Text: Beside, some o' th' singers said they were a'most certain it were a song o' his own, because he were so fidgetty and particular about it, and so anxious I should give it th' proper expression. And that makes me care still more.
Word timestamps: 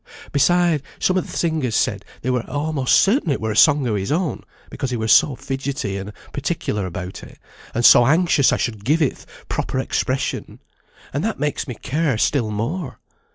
Beside, 0.31 0.81
some 0.97 1.15
o' 1.15 1.21
th' 1.21 1.27
singers 1.29 1.75
said 1.75 2.03
they 2.23 2.31
were 2.31 2.43
a'most 2.47 2.99
certain 2.99 3.29
it 3.29 3.39
were 3.39 3.51
a 3.51 3.55
song 3.55 3.87
o' 3.87 3.93
his 3.93 4.11
own, 4.11 4.41
because 4.71 4.89
he 4.89 4.97
were 4.97 5.07
so 5.07 5.35
fidgetty 5.35 5.95
and 5.95 6.11
particular 6.33 6.87
about 6.87 7.21
it, 7.21 7.37
and 7.75 7.85
so 7.85 8.07
anxious 8.07 8.51
I 8.51 8.57
should 8.57 8.83
give 8.83 9.03
it 9.03 9.17
th' 9.27 9.47
proper 9.47 9.77
expression. 9.77 10.57
And 11.13 11.23
that 11.23 11.39
makes 11.39 11.67
me 11.67 11.75
care 11.75 12.17
still 12.17 12.49
more. 12.49 12.99